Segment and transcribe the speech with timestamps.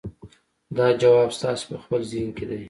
[0.77, 2.59] دا ځواب ستاسې په خپل ذهن کې دی.